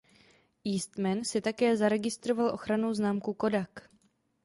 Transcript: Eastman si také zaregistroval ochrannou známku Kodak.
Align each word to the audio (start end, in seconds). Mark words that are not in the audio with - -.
Eastman 0.71 1.21
si 1.29 1.39
také 1.47 1.67
zaregistroval 1.81 2.49
ochrannou 2.57 2.93
známku 2.93 3.33
Kodak. 3.33 3.73